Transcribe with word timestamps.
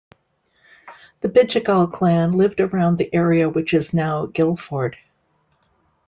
The 1.19 1.29
Bidjigal 1.29 1.93
clan 1.93 2.31
lived 2.31 2.59
around 2.59 2.97
the 2.97 3.13
area 3.13 3.47
which 3.47 3.75
is 3.75 3.93
now 3.93 4.25
Guildford. 4.25 4.97